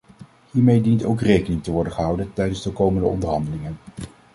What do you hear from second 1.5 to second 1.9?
te